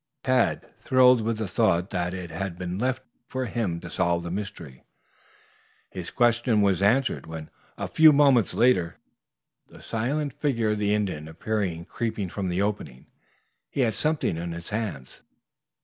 [0.23, 4.31] Tad thrilled with the thought that it had been left for him to solve the
[4.31, 4.83] mystery.
[5.91, 8.97] His question was answered when, a few moments later,
[9.67, 13.05] the silent figure of the Indian appeared creeping from the opening.
[13.69, 15.21] He had something in his hands.